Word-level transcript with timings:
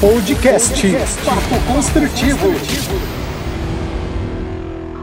Podcast 0.00 0.80
Papo 1.24 1.74
Construtivo. 1.74 2.46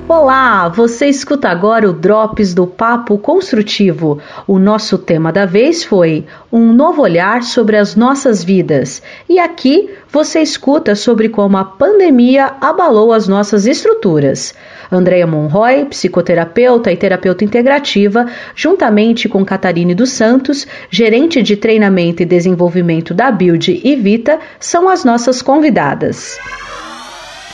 Olá, 0.08 0.70
você 0.70 1.08
escuta 1.08 1.50
agora 1.50 1.90
o 1.90 1.92
Drops 1.92 2.54
do 2.54 2.66
Papo 2.66 3.18
Construtivo. 3.18 4.22
O 4.48 4.58
nosso 4.58 4.98
tema 4.98 5.34
da 5.34 5.46
vez 5.46 5.84
foi 5.84 6.26
um 6.50 6.72
novo 6.72 7.02
olhar 7.02 7.44
sobre 7.44 7.76
as 7.76 7.98
nossas 7.98 8.42
vidas. 8.42 9.04
E 9.28 9.38
aqui 9.38 9.94
você 10.10 10.40
escuta 10.40 10.96
sobre 10.96 11.28
como 11.28 11.58
a 11.58 11.66
pandemia 11.66 12.54
abalou 12.62 13.12
as 13.12 13.28
nossas 13.28 13.66
estruturas. 13.66 14.54
Andréa 14.92 15.26
Monroy, 15.28 15.86
psicoterapeuta 15.86 16.92
e 16.92 16.98
terapeuta 16.98 17.44
integrativa, 17.44 18.28
juntamente 18.56 19.28
com 19.28 19.44
Catarine 19.46 19.96
dos 19.96 20.12
Santos, 20.12 20.68
gerente 20.90 21.42
de 21.42 21.56
treinamento 21.56 22.22
e 22.22 22.26
desenvolvimento 22.26 23.14
da 23.14 23.32
Build 23.32 23.82
e 23.84 23.96
Vita, 23.96 24.40
são 24.60 24.90
as 24.90 25.04
nossas 25.04 25.42
convidadas. 25.42 26.38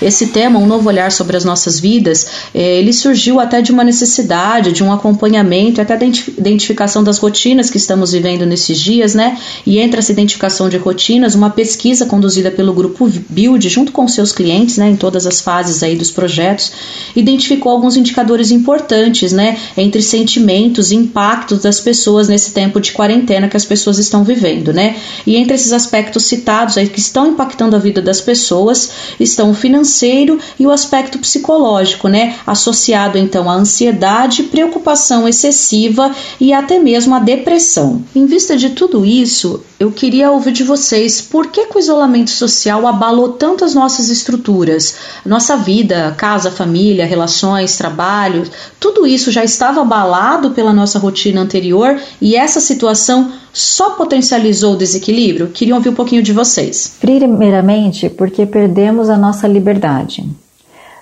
Esse 0.01 0.27
tema, 0.27 0.57
um 0.57 0.65
novo 0.65 0.89
olhar 0.89 1.11
sobre 1.11 1.37
as 1.37 1.45
nossas 1.45 1.79
vidas, 1.79 2.25
é, 2.55 2.79
ele 2.79 2.91
surgiu 2.91 3.39
até 3.39 3.61
de 3.61 3.71
uma 3.71 3.83
necessidade, 3.83 4.71
de 4.71 4.83
um 4.83 4.91
acompanhamento, 4.91 5.79
até 5.79 5.95
da 5.95 6.05
identificação 6.05 7.03
das 7.03 7.19
rotinas 7.19 7.69
que 7.69 7.77
estamos 7.77 8.11
vivendo 8.11 8.45
nesses 8.45 8.79
dias, 8.79 9.13
né? 9.13 9.37
E 9.65 9.77
entre 9.77 9.99
essa 9.99 10.11
identificação 10.11 10.69
de 10.69 10.77
rotinas, 10.77 11.35
uma 11.35 11.51
pesquisa 11.51 12.05
conduzida 12.07 12.49
pelo 12.49 12.73
grupo 12.73 13.09
Build, 13.29 13.69
junto 13.69 13.91
com 13.91 14.07
seus 14.07 14.31
clientes, 14.31 14.77
né, 14.77 14.89
em 14.89 14.95
todas 14.95 15.27
as 15.27 15.39
fases 15.39 15.83
aí 15.83 15.95
dos 15.95 16.09
projetos, 16.09 16.71
identificou 17.15 17.71
alguns 17.71 17.95
indicadores 17.95 18.49
importantes, 18.49 19.31
né, 19.31 19.57
entre 19.77 20.01
sentimentos 20.01 20.91
e 20.91 20.95
impactos 20.95 21.61
das 21.61 21.79
pessoas 21.79 22.27
nesse 22.27 22.51
tempo 22.51 22.79
de 22.79 22.91
quarentena 22.91 23.47
que 23.47 23.57
as 23.57 23.65
pessoas 23.65 23.99
estão 23.99 24.23
vivendo, 24.23 24.73
né? 24.73 24.95
E 25.27 25.35
entre 25.35 25.53
esses 25.53 25.73
aspectos 25.73 26.23
citados 26.23 26.77
aí 26.77 26.87
que 26.87 26.99
estão 26.99 27.27
impactando 27.27 27.75
a 27.75 27.79
vida 27.79 28.01
das 28.01 28.19
pessoas, 28.19 28.91
estão 29.19 29.51
o 29.51 29.53
financeiro 29.53 29.90
financeiro 29.91 30.39
e 30.57 30.65
o 30.65 30.71
aspecto 30.71 31.19
psicológico, 31.19 32.07
né? 32.07 32.35
Associado 32.47 33.17
então 33.17 33.49
à 33.49 33.53
ansiedade, 33.53 34.43
preocupação 34.43 35.27
excessiva 35.27 36.11
e 36.39 36.53
até 36.53 36.79
mesmo 36.79 37.13
à 37.13 37.19
depressão. 37.19 38.03
Em 38.15 38.25
vista 38.25 38.55
de 38.55 38.69
tudo 38.69 39.05
isso, 39.05 39.61
eu 39.79 39.91
queria 39.91 40.31
ouvir 40.31 40.53
de 40.53 40.63
vocês 40.63 41.21
por 41.21 41.47
que, 41.47 41.65
que 41.65 41.77
o 41.77 41.79
isolamento 41.79 42.31
social 42.31 42.87
abalou 42.87 43.33
tanto 43.33 43.65
as 43.65 43.75
nossas 43.75 44.09
estruturas, 44.09 44.95
nossa 45.25 45.57
vida, 45.57 46.15
casa, 46.17 46.49
família, 46.49 47.05
relações, 47.05 47.75
trabalho, 47.75 48.43
tudo 48.79 49.05
isso 49.05 49.31
já 49.31 49.43
estava 49.43 49.81
abalado 49.81 50.51
pela 50.51 50.73
nossa 50.73 50.99
rotina 50.99 51.41
anterior 51.41 51.99
e 52.21 52.35
essa 52.35 52.59
situação 52.59 53.31
só 53.53 53.91
potencializou 53.91 54.73
o 54.73 54.77
desequilíbrio? 54.77 55.49
Queria 55.49 55.75
ouvir 55.75 55.89
um 55.89 55.95
pouquinho 55.95 56.23
de 56.23 56.31
vocês. 56.31 56.95
Primeiramente, 56.99 58.09
porque 58.09 58.45
perdemos 58.45 59.09
a 59.09 59.17
nossa 59.17 59.47
liberdade. 59.47 60.29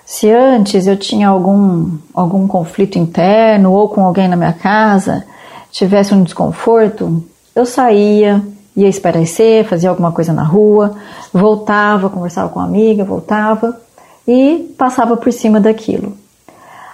Se 0.04 0.28
antes 0.28 0.88
eu 0.88 0.96
tinha 0.96 1.28
algum, 1.28 1.96
algum 2.12 2.48
conflito 2.48 2.98
interno 2.98 3.72
ou 3.72 3.88
com 3.88 4.04
alguém 4.04 4.26
na 4.26 4.34
minha 4.34 4.52
casa, 4.52 5.24
tivesse 5.70 6.12
um 6.12 6.24
desconforto, 6.24 7.24
eu 7.54 7.64
saía, 7.64 8.42
ia 8.76 8.88
espairecer, 8.88 9.64
fazia 9.64 9.88
alguma 9.88 10.10
coisa 10.10 10.32
na 10.32 10.42
rua, 10.42 10.96
voltava, 11.32 12.10
conversava 12.10 12.48
com 12.48 12.58
uma 12.58 12.66
amiga, 12.66 13.04
voltava 13.04 13.80
e 14.26 14.74
passava 14.76 15.16
por 15.16 15.32
cima 15.32 15.60
daquilo. 15.60 16.16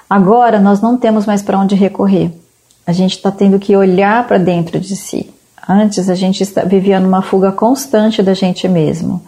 Agora 0.09 0.61
nós 0.61 0.83
não 0.83 0.99
temos 0.99 1.25
mais 1.25 1.43
para 1.43 1.59
onde 1.59 1.75
recorrer. 1.75 2.31
A 2.87 2.93
gente 2.93 3.17
está 3.17 3.31
tendo 3.31 3.59
que 3.59 3.75
olhar 3.75 4.27
para 4.27 4.39
dentro 4.39 4.79
de 4.79 4.95
si. 4.95 5.35
Antes 5.69 6.09
a 6.09 6.15
gente 6.15 6.45
vivia 6.67 7.01
numa 7.01 7.23
fuga 7.23 7.51
constante 7.51 8.23
da 8.23 8.35
gente 8.35 8.69
mesmo. 8.69 9.21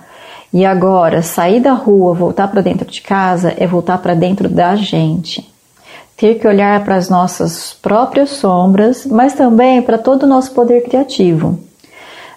E 0.53 0.65
agora, 0.65 1.21
sair 1.21 1.61
da 1.61 1.73
rua, 1.73 2.15
voltar 2.15 2.49
para 2.49 2.63
dentro 2.63 2.89
de 2.91 3.03
casa, 3.03 3.55
é 3.59 3.67
voltar 3.67 3.99
para 3.99 4.15
dentro 4.15 4.49
da 4.49 4.77
gente. 4.77 5.47
Ter 6.17 6.39
que 6.39 6.47
olhar 6.47 6.85
para 6.85 6.97
as 6.97 7.09
nossas 7.09 7.75
próprias 7.75 8.31
sombras, 8.31 9.05
mas 9.05 9.35
também 9.35 9.83
para 9.83 9.99
todo 9.99 10.23
o 10.23 10.27
nosso 10.27 10.53
poder 10.53 10.83
criativo. 10.85 11.59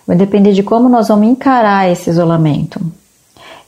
Vai 0.06 0.18
depender 0.18 0.52
de 0.52 0.64
como 0.64 0.90
nós 0.90 1.08
vamos 1.08 1.28
encarar 1.28 1.90
esse 1.90 2.10
isolamento. 2.10 2.82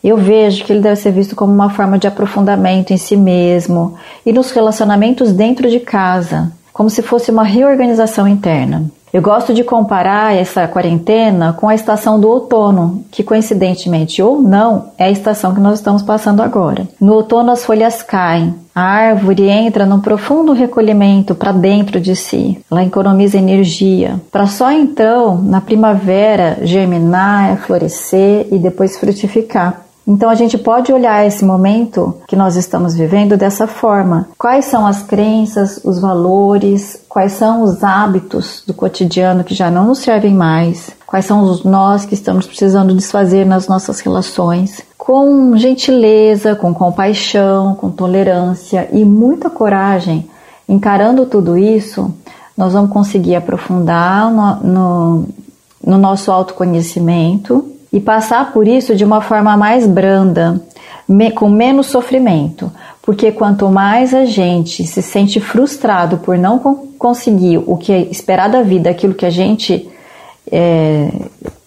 Eu 0.03 0.17
vejo 0.17 0.65
que 0.65 0.73
ele 0.73 0.81
deve 0.81 0.97
ser 0.97 1.11
visto 1.11 1.35
como 1.35 1.53
uma 1.53 1.69
forma 1.69 1.97
de 1.97 2.07
aprofundamento 2.07 2.91
em 2.91 2.97
si 2.97 3.15
mesmo 3.15 3.95
e 4.25 4.33
nos 4.33 4.51
relacionamentos 4.51 5.31
dentro 5.31 5.69
de 5.69 5.79
casa, 5.79 6.51
como 6.73 6.89
se 6.89 7.01
fosse 7.01 7.31
uma 7.31 7.43
reorganização 7.43 8.27
interna. 8.27 8.91
Eu 9.13 9.21
gosto 9.21 9.53
de 9.53 9.63
comparar 9.63 10.35
essa 10.35 10.67
quarentena 10.67 11.53
com 11.53 11.69
a 11.69 11.75
estação 11.75 12.19
do 12.19 12.27
outono, 12.27 13.05
que 13.11 13.21
coincidentemente 13.21 14.23
ou 14.23 14.41
não 14.41 14.87
é 14.97 15.05
a 15.05 15.11
estação 15.11 15.53
que 15.53 15.59
nós 15.59 15.77
estamos 15.77 16.01
passando 16.01 16.41
agora. 16.41 16.87
No 16.99 17.13
outono 17.13 17.51
as 17.51 17.63
folhas 17.63 18.01
caem, 18.01 18.55
a 18.73 18.81
árvore 18.81 19.47
entra 19.47 19.85
num 19.85 20.01
profundo 20.01 20.51
recolhimento 20.51 21.35
para 21.35 21.51
dentro 21.51 22.01
de 22.01 22.15
si. 22.15 22.59
Ela 22.71 22.83
economiza 22.83 23.37
energia, 23.37 24.19
para 24.31 24.47
só 24.47 24.71
então, 24.71 25.39
na 25.39 25.61
primavera, 25.61 26.57
germinar, 26.63 27.57
florescer 27.57 28.47
e 28.51 28.57
depois 28.57 28.97
frutificar. 28.97 29.85
Então 30.05 30.29
a 30.29 30.35
gente 30.35 30.57
pode 30.57 30.91
olhar 30.91 31.25
esse 31.25 31.45
momento 31.45 32.17
que 32.27 32.35
nós 32.35 32.55
estamos 32.55 32.93
vivendo 32.93 33.37
dessa 33.37 33.65
forma. 33.65 34.27
Quais 34.37 34.65
são 34.65 34.85
as 34.85 35.01
crenças, 35.01 35.79
os 35.83 35.99
valores, 35.99 36.99
quais 37.07 37.33
são 37.33 37.63
os 37.63 37.83
hábitos 37.83 38.63
do 38.67 38.73
cotidiano 38.73 39.43
que 39.43 39.55
já 39.55 39.71
não 39.71 39.85
nos 39.87 39.99
servem 39.99 40.33
mais? 40.33 40.91
Quais 41.07 41.25
são 41.25 41.43
os 41.43 41.63
nós 41.63 42.05
que 42.05 42.13
estamos 42.13 42.45
precisando 42.45 42.93
desfazer 42.93 43.45
nas 43.45 43.67
nossas 43.67 43.99
relações? 44.01 44.81
Com 44.97 45.55
gentileza, 45.55 46.55
com 46.55 46.73
compaixão, 46.73 47.75
com 47.75 47.89
tolerância 47.89 48.89
e 48.91 49.05
muita 49.05 49.49
coragem, 49.49 50.27
encarando 50.67 51.25
tudo 51.25 51.57
isso, 51.57 52.13
nós 52.57 52.73
vamos 52.73 52.91
conseguir 52.91 53.35
aprofundar 53.35 54.31
no, 54.31 54.55
no, 54.63 55.27
no 55.85 55.97
nosso 55.97 56.31
autoconhecimento 56.31 57.72
e 57.93 57.99
passar 57.99 58.51
por 58.51 58.67
isso 58.67 58.95
de 58.95 59.05
uma 59.05 59.21
forma 59.21 59.55
mais 59.55 59.85
branda, 59.85 60.59
com 61.35 61.47
menos 61.47 61.85
sofrimento. 61.87 62.71
Porque 63.03 63.31
quanto 63.31 63.69
mais 63.69 64.15
a 64.15 64.25
gente 64.25 64.87
se 64.87 65.01
sente 65.03 65.39
frustrado 65.39 66.17
por 66.17 66.35
não 66.35 66.57
conseguir 66.97 67.59
o 67.59 67.77
que 67.77 67.91
é 67.91 67.99
esperar 67.99 68.49
da 68.49 68.63
vida, 68.63 68.89
aquilo 68.89 69.13
que 69.13 69.25
a 69.25 69.29
gente 69.29 69.87
é, 70.51 71.11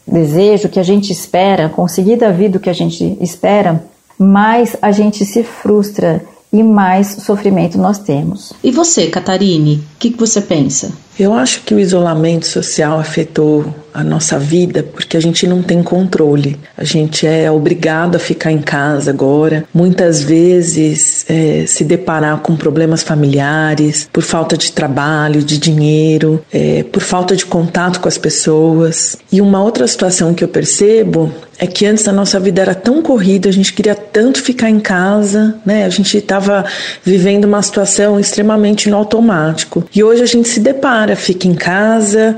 deseja, 0.06 0.66
o 0.66 0.70
que 0.70 0.80
a 0.80 0.82
gente 0.82 1.12
espera, 1.12 1.68
conseguir 1.68 2.16
da 2.16 2.32
vida 2.32 2.58
o 2.58 2.60
que 2.60 2.70
a 2.70 2.74
gente 2.74 3.16
espera, 3.20 3.84
mais 4.18 4.76
a 4.82 4.90
gente 4.90 5.24
se 5.24 5.44
frustra 5.44 6.24
e 6.52 6.62
mais 6.62 7.08
sofrimento 7.08 7.78
nós 7.78 7.98
temos. 7.98 8.52
E 8.64 8.70
você, 8.70 9.08
Catarine, 9.08 9.76
o 9.76 9.98
que, 9.98 10.10
que 10.10 10.18
você 10.18 10.40
pensa? 10.40 10.90
Eu 11.18 11.32
acho 11.32 11.62
que 11.62 11.74
o 11.74 11.80
isolamento 11.80 12.46
social 12.46 12.98
afetou 12.98 13.74
a 13.96 14.04
nossa 14.04 14.38
vida 14.38 14.82
porque 14.82 15.16
a 15.16 15.20
gente 15.20 15.46
não 15.46 15.62
tem 15.62 15.82
controle. 15.82 16.60
A 16.76 16.84
gente 16.84 17.26
é 17.26 17.50
obrigado 17.50 18.16
a 18.16 18.18
ficar 18.18 18.52
em 18.52 18.60
casa 18.60 19.10
agora. 19.10 19.64
Muitas 19.72 20.22
vezes 20.22 21.24
é, 21.26 21.64
se 21.66 21.82
deparar 21.82 22.40
com 22.40 22.54
problemas 22.54 23.02
familiares, 23.02 24.06
por 24.12 24.22
falta 24.22 24.58
de 24.58 24.70
trabalho, 24.70 25.42
de 25.42 25.56
dinheiro, 25.56 26.44
é, 26.52 26.82
por 26.82 27.00
falta 27.00 27.34
de 27.34 27.46
contato 27.46 28.00
com 28.00 28.08
as 28.08 28.18
pessoas. 28.18 29.16
E 29.32 29.40
uma 29.40 29.62
outra 29.62 29.86
situação 29.86 30.34
que 30.34 30.44
eu 30.44 30.48
percebo 30.48 31.32
é 31.58 31.66
que 31.66 31.86
antes 31.86 32.06
a 32.06 32.12
nossa 32.12 32.38
vida 32.38 32.60
era 32.60 32.74
tão 32.74 33.00
corrida, 33.00 33.48
a 33.48 33.52
gente 33.52 33.72
queria 33.72 33.94
tanto 33.94 34.42
ficar 34.42 34.68
em 34.68 34.78
casa, 34.78 35.54
né? 35.64 35.86
A 35.86 35.88
gente 35.88 36.18
estava 36.18 36.66
vivendo 37.02 37.46
uma 37.46 37.62
situação 37.62 38.20
extremamente 38.20 38.90
no 38.90 38.96
automático. 38.98 39.82
E 39.94 40.04
hoje 40.04 40.22
a 40.22 40.26
gente 40.26 40.50
se 40.50 40.60
depara 40.60 41.05
fica 41.14 41.46
em 41.46 41.54
casa, 41.54 42.34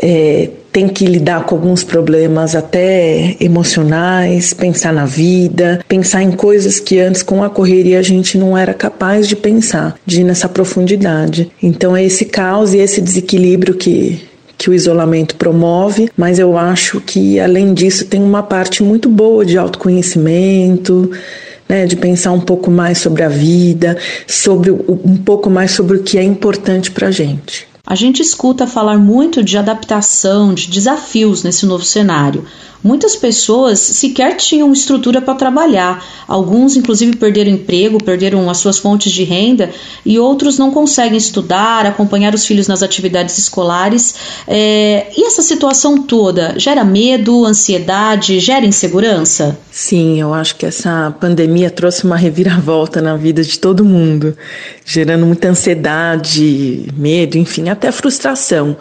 é, 0.00 0.50
tem 0.72 0.88
que 0.88 1.04
lidar 1.04 1.44
com 1.44 1.54
alguns 1.54 1.82
problemas 1.82 2.54
até 2.54 3.36
emocionais, 3.40 4.52
pensar 4.52 4.92
na 4.92 5.06
vida, 5.06 5.80
pensar 5.88 6.22
em 6.22 6.32
coisas 6.32 6.78
que 6.78 6.98
antes 6.98 7.22
com 7.22 7.42
a 7.42 7.50
correria 7.50 7.98
a 7.98 8.02
gente 8.02 8.36
não 8.36 8.56
era 8.56 8.74
capaz 8.74 9.26
de 9.26 9.36
pensar, 9.36 9.96
de 10.04 10.20
ir 10.20 10.24
nessa 10.24 10.48
profundidade. 10.48 11.50
Então 11.62 11.96
é 11.96 12.04
esse 12.04 12.24
caos 12.24 12.74
e 12.74 12.78
esse 12.78 13.00
desequilíbrio 13.00 13.74
que 13.74 14.28
que 14.60 14.68
o 14.68 14.74
isolamento 14.74 15.36
promove, 15.36 16.10
mas 16.14 16.38
eu 16.38 16.58
acho 16.58 17.00
que 17.00 17.40
além 17.40 17.72
disso 17.72 18.04
tem 18.04 18.22
uma 18.22 18.42
parte 18.42 18.82
muito 18.82 19.08
boa 19.08 19.42
de 19.42 19.56
autoconhecimento, 19.56 21.10
né, 21.66 21.86
de 21.86 21.96
pensar 21.96 22.32
um 22.32 22.40
pouco 22.40 22.70
mais 22.70 22.98
sobre 22.98 23.22
a 23.22 23.28
vida, 23.30 23.96
sobre 24.26 24.70
um 24.70 25.16
pouco 25.16 25.48
mais 25.48 25.70
sobre 25.70 25.96
o 25.96 26.02
que 26.02 26.18
é 26.18 26.22
importante 26.22 26.90
para 26.90 27.10
gente. 27.10 27.69
A 27.90 27.96
gente 27.96 28.22
escuta 28.22 28.68
falar 28.68 28.98
muito 28.98 29.42
de 29.42 29.58
adaptação, 29.58 30.54
de 30.54 30.70
desafios 30.70 31.42
nesse 31.42 31.66
novo 31.66 31.84
cenário. 31.84 32.46
Muitas 32.82 33.14
pessoas 33.14 33.78
sequer 33.78 34.36
tinham 34.36 34.72
estrutura 34.72 35.20
para 35.20 35.34
trabalhar. 35.34 36.02
Alguns, 36.26 36.76
inclusive, 36.76 37.14
perderam 37.16 37.50
emprego, 37.50 38.02
perderam 38.02 38.48
as 38.48 38.56
suas 38.58 38.78
fontes 38.78 39.12
de 39.12 39.22
renda 39.22 39.70
e 40.04 40.18
outros 40.18 40.58
não 40.58 40.70
conseguem 40.70 41.18
estudar, 41.18 41.84
acompanhar 41.84 42.34
os 42.34 42.46
filhos 42.46 42.66
nas 42.66 42.82
atividades 42.82 43.36
escolares. 43.36 44.14
É... 44.48 45.08
E 45.16 45.26
essa 45.26 45.42
situação 45.42 46.02
toda 46.02 46.58
gera 46.58 46.82
medo, 46.82 47.44
ansiedade, 47.44 48.40
gera 48.40 48.64
insegurança? 48.64 49.58
Sim, 49.70 50.20
eu 50.20 50.32
acho 50.32 50.56
que 50.56 50.64
essa 50.64 51.14
pandemia 51.20 51.70
trouxe 51.70 52.04
uma 52.04 52.16
reviravolta 52.16 53.02
na 53.02 53.16
vida 53.16 53.42
de 53.42 53.58
todo 53.58 53.84
mundo, 53.84 54.36
gerando 54.86 55.26
muita 55.26 55.48
ansiedade, 55.48 56.86
medo, 56.96 57.36
enfim, 57.36 57.68
até 57.68 57.92
frustração 57.92 58.76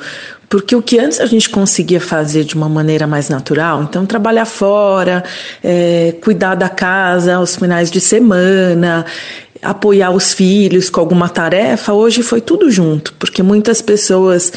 porque 0.50 0.76
o 0.76 0.82
que 0.82 0.98
antes 1.00 1.20
a 1.20 1.28
gente 1.28 1.50
conseguia 1.50 2.02
fazer 2.02 2.44
de 2.44 2.56
uma 2.56 2.68
maneira 2.68 3.06
mais 3.06 3.30
natural, 3.30 3.84
então 3.84 4.06
trabalhar 4.06 4.46
fora, 4.46 5.24
é, 5.64 6.16
cuidar 6.22 6.56
da 6.56 6.68
casa 6.68 7.36
aos 7.36 7.56
finais 7.56 7.92
de 7.92 8.02
semana, 8.02 9.06
apoiar 9.62 10.10
os 10.10 10.34
filhos 10.34 10.90
com 10.90 11.00
alguma 11.00 11.30
tarefa, 11.30 11.94
hoje 11.94 12.24
foi 12.24 12.42
tudo 12.42 12.72
junto, 12.72 13.14
porque 13.20 13.44
muitas 13.44 13.82
pessoas 13.82 14.52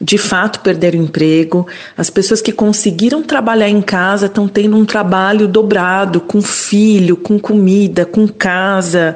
de 0.00 0.18
fato 0.18 0.60
perderam 0.60 1.00
emprego. 1.02 1.66
As 1.96 2.10
pessoas 2.10 2.42
que 2.42 2.52
conseguiram 2.52 3.22
trabalhar 3.22 3.68
em 3.68 3.80
casa 3.80 4.26
estão 4.26 4.46
tendo 4.46 4.76
um 4.76 4.84
trabalho 4.84 5.48
dobrado, 5.48 6.20
com 6.20 6.42
filho, 6.42 7.16
com 7.16 7.38
comida, 7.38 8.04
com 8.04 8.28
casa, 8.28 9.14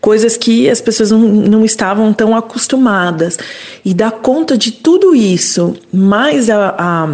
coisas 0.00 0.36
que 0.36 0.68
as 0.68 0.80
pessoas 0.80 1.10
não, 1.10 1.20
não 1.20 1.64
estavam 1.64 2.12
tão 2.12 2.36
acostumadas. 2.36 3.38
E 3.84 3.94
dar 3.94 4.12
conta 4.12 4.56
de 4.56 4.70
tudo 4.72 5.14
isso, 5.14 5.74
mais 5.92 6.50
a, 6.50 6.74
a 6.78 7.08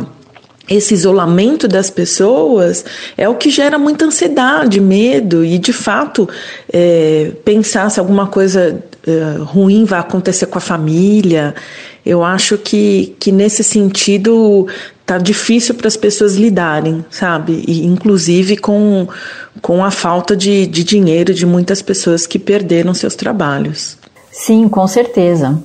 esse 0.69 0.94
isolamento 0.94 1.69
das 1.69 1.90
pessoas 1.90 2.84
é 3.19 3.28
o 3.28 3.34
que 3.34 3.50
gera 3.50 3.78
muita 3.78 4.06
ansiedade, 4.06 4.81
medo 4.81 5.44
e, 5.44 5.58
de 5.58 5.75
fato, 5.75 6.28
é, 6.72 7.32
pensar 7.44 7.90
se 7.90 8.00
alguma 8.00 8.26
coisa 8.28 8.82
é, 9.06 9.38
ruim 9.38 9.84
vai 9.84 10.00
acontecer 10.00 10.46
com 10.46 10.58
a 10.58 10.60
família. 10.60 11.54
Eu 12.04 12.24
acho 12.24 12.58
que, 12.58 13.14
que 13.18 13.30
nesse 13.30 13.62
sentido 13.62 14.66
tá 15.06 15.18
difícil 15.18 15.74
para 15.74 15.88
as 15.88 15.96
pessoas 15.96 16.34
lidarem, 16.34 17.04
sabe? 17.10 17.62
E 17.66 17.84
inclusive 17.84 18.56
com, 18.56 19.06
com 19.60 19.84
a 19.84 19.90
falta 19.90 20.36
de, 20.36 20.66
de 20.66 20.82
dinheiro 20.82 21.34
de 21.34 21.44
muitas 21.44 21.82
pessoas 21.82 22.26
que 22.26 22.38
perderam 22.38 22.94
seus 22.94 23.14
trabalhos. 23.14 23.98
Sim, 24.32 24.68
com 24.68 24.86
certeza. 24.86 25.62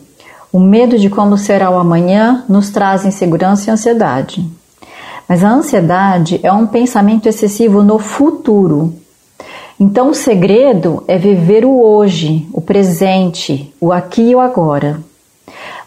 O 0.51 0.59
medo 0.59 0.97
de 0.97 1.09
como 1.09 1.37
será 1.37 1.69
o 1.69 1.77
amanhã 1.77 2.43
nos 2.49 2.69
traz 2.69 3.05
insegurança 3.05 3.69
e 3.69 3.73
ansiedade. 3.73 4.45
Mas 5.27 5.43
a 5.43 5.49
ansiedade 5.49 6.39
é 6.41 6.51
um 6.51 6.65
pensamento 6.65 7.29
excessivo 7.29 7.83
no 7.83 7.99
futuro. 7.99 8.95
Então 9.79 10.09
o 10.09 10.13
segredo 10.13 11.03
é 11.07 11.17
viver 11.17 11.63
o 11.63 11.81
hoje, 11.81 12.47
o 12.51 12.59
presente, 12.59 13.73
o 13.79 13.93
aqui 13.93 14.31
e 14.31 14.35
o 14.35 14.39
agora 14.39 14.99